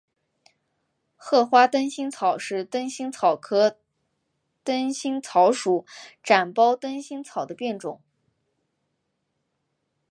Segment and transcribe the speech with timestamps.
[1.15, 3.77] 褐花灯心草是灯心草科
[4.63, 5.85] 灯心草属
[6.23, 8.01] 展苞灯心草的变种。